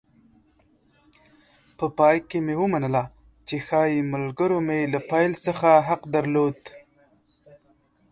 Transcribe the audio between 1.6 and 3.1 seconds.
په پای کې مې ومنله